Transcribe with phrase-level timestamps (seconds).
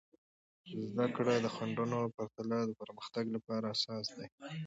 [0.89, 4.27] زده کړه د خنډونو پرته د پرمختګ لپاره اساس دی.